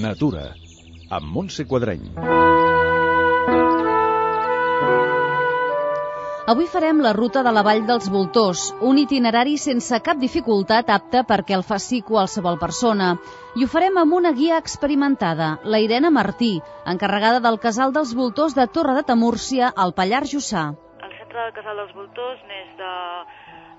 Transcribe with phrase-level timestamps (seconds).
[0.00, 0.50] Natura,
[1.08, 2.10] amb Montse Quadreny.
[6.52, 11.24] Avui farem la ruta de la Vall dels Voltors, un itinerari sense cap dificultat apte
[11.30, 13.08] perquè el faci qualsevol persona.
[13.56, 16.52] I ho farem amb una guia experimentada, la Irene Martí,
[16.94, 20.68] encarregada del Casal dels Voltors de Torre de Tamúrcia, al Pallars Jussà.
[21.02, 22.92] El centre del Casal dels Voltors neix de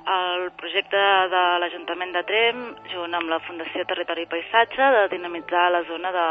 [0.08, 1.04] el projecte
[1.34, 2.64] de l'Ajuntament de Trem,
[2.94, 6.28] junt amb la Fundació Territori i Paisatge, de dinamitzar la zona de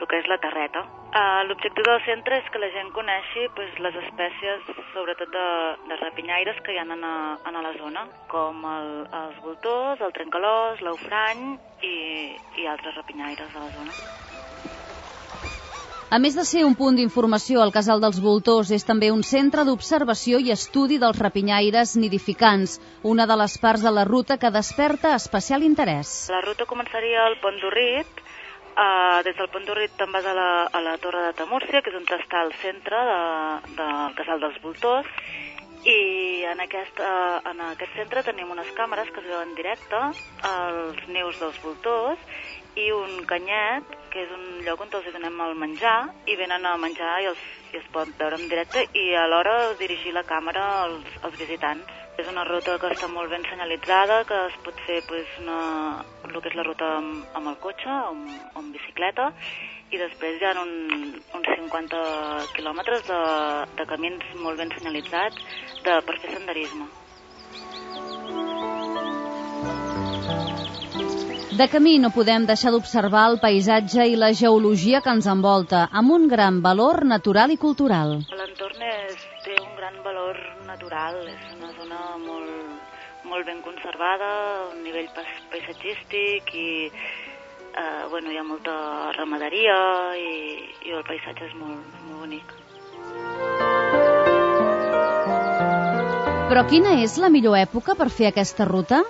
[0.00, 0.82] el que és la terreta.
[1.10, 5.48] Uh, L'objectiu del centre és que la gent coneixi pues, les espècies, sobretot de,
[5.90, 7.16] de rapinyaires que hi ha en, a,
[7.50, 11.44] en a la zona, com el, els voltors, el trencalós, l'eufrany
[11.84, 11.96] i,
[12.62, 14.18] i altres rapinyaires de la zona.
[16.10, 19.62] A més de ser un punt d'informació, el Casal dels Voltors és també un centre
[19.68, 22.72] d'observació i estudi dels rapinyaires nidificants,
[23.06, 26.14] una de les parts de la ruta que desperta especial interès.
[26.34, 30.48] La ruta començaria al Pont d'Urrit, uh, des del Pont d'Urrit te'n vas a la,
[30.66, 33.22] a la Torre de Tamúrcia, que és on està el centre de,
[33.78, 35.14] del Casal dels Voltors,
[35.86, 35.98] i
[36.50, 40.02] en aquest, uh, en aquest centre tenim unes càmeres que es veuen directe,
[40.56, 42.30] els nius dels voltors,
[42.74, 46.76] i un canyet, que és un lloc on els donem el menjar, i venen a
[46.82, 51.18] menjar i els, i es pot veure en directe i alhora dirigir la càmera als,
[51.22, 51.98] als visitants.
[52.20, 55.60] És una ruta que està molt ben senyalitzada, que es pot fer pues, una,
[56.26, 59.30] el que és la ruta amb, amb el cotxe o amb, amb bicicleta,
[59.90, 60.74] i després hi ha un,
[61.38, 62.02] uns 50
[62.58, 63.20] quilòmetres de,
[63.80, 65.40] de camins molt ben senyalitzats
[65.86, 66.90] de, per fer senderisme.
[71.50, 76.12] De camí no podem deixar d'observar el paisatge i la geologia que ens envolta, amb
[76.14, 78.20] un gran valor natural i cultural.
[78.38, 78.84] L'entorn
[79.42, 80.38] té un gran valor
[80.68, 82.94] natural, és una zona molt,
[83.26, 84.30] molt ben conservada,
[84.70, 85.10] a nivell
[85.50, 88.76] paisatgístic i eh, bueno, hi ha molta
[89.18, 89.76] ramaderia
[90.22, 90.32] i,
[90.86, 92.54] i el paisatge és molt, molt bonic.
[96.50, 99.02] Però quina és la millor època per fer aquesta ruta?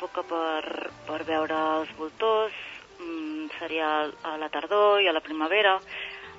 [0.00, 2.56] Època per, per veure els voltors
[2.96, 5.76] mm, seria a la tardor i a la primavera.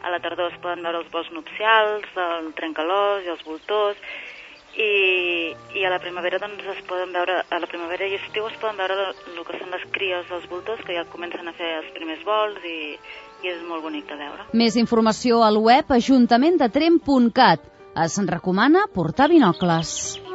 [0.02, 4.00] A la tardor es poden veure els vols nupcials, el trencalós i els voltors,
[4.74, 8.58] i, i a la primavera doncs es poden veure, a la primavera i estiu es
[8.58, 11.92] poden veure el que són les cries dels voltors que ja comencen a fer els
[11.94, 12.80] primers vols i,
[13.44, 14.48] i és molt bonic de veure.
[14.58, 17.70] Més informació al web ajuntamentetrem.cat.
[18.02, 20.31] Es recomana portar binocles.